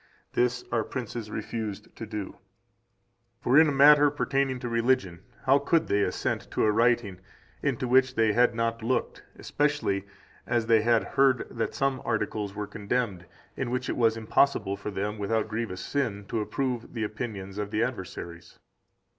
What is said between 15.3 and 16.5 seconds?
grievous sin, to